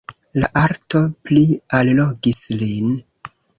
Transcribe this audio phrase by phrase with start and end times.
[0.43, 1.45] La arto pli
[1.81, 2.91] allogis lin.